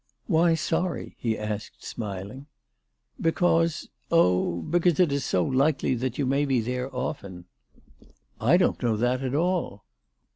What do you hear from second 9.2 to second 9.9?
at all."